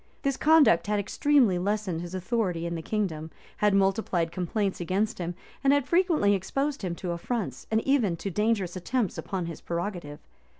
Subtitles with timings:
[0.23, 5.35] This conduct had extremely lessened his authority in the kingdom; had multiplied complaints against him;
[5.63, 10.17] and had frequently exposed him to affronts, and even to dangerous attempts upon his prerogative.